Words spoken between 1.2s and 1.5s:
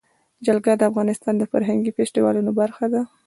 د